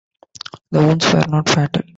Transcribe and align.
The 0.71 0.79
wounds 0.79 1.13
were 1.13 1.27
not 1.29 1.47
fatal. 1.47 1.83